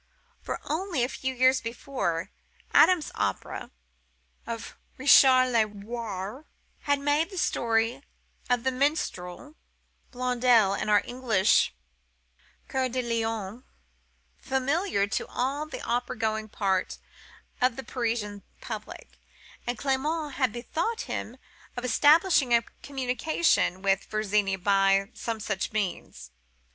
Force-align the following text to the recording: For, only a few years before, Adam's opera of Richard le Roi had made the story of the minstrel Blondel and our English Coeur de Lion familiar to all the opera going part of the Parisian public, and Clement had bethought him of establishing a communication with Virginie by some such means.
For, 0.41 0.59
only 0.63 1.03
a 1.03 1.07
few 1.07 1.31
years 1.35 1.61
before, 1.61 2.31
Adam's 2.73 3.11
opera 3.13 3.69
of 4.47 4.75
Richard 4.97 5.51
le 5.51 5.67
Roi 5.67 6.41
had 6.79 6.97
made 6.97 7.29
the 7.29 7.37
story 7.37 8.01
of 8.49 8.63
the 8.63 8.71
minstrel 8.71 9.53
Blondel 10.09 10.73
and 10.73 10.89
our 10.89 11.03
English 11.05 11.75
Coeur 12.67 12.89
de 12.89 13.03
Lion 13.03 13.63
familiar 14.39 15.05
to 15.05 15.27
all 15.27 15.67
the 15.67 15.81
opera 15.83 16.17
going 16.17 16.49
part 16.49 16.97
of 17.61 17.75
the 17.75 17.83
Parisian 17.83 18.41
public, 18.59 19.19
and 19.67 19.77
Clement 19.77 20.33
had 20.33 20.51
bethought 20.51 21.01
him 21.01 21.37
of 21.77 21.85
establishing 21.85 22.55
a 22.55 22.63
communication 22.81 23.83
with 23.83 24.05
Virginie 24.05 24.55
by 24.55 25.11
some 25.13 25.39
such 25.39 25.71
means. 25.71 26.31